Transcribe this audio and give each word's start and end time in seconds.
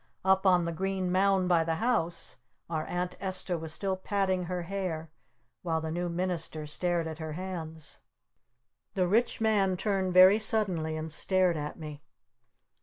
Up 0.25 0.47
on 0.47 0.65
the 0.65 0.71
green 0.71 1.11
mound 1.11 1.47
by 1.47 1.63
the 1.63 1.75
house 1.75 2.35
our 2.71 2.87
Aunt 2.87 3.13
Esta 3.19 3.55
was 3.55 3.71
still 3.71 3.95
patting 3.95 4.45
her 4.45 4.63
hair 4.63 5.11
while 5.61 5.79
the 5.79 5.91
New 5.91 6.09
Minister 6.09 6.65
stared 6.65 7.05
at 7.05 7.19
her 7.19 7.33
hands. 7.33 7.99
The 8.95 9.07
Rich 9.07 9.41
Man 9.41 9.77
turned 9.77 10.11
very 10.11 10.39
suddenly 10.39 10.97
and 10.97 11.11
stared 11.11 11.55
at 11.55 11.77
me. 11.77 12.01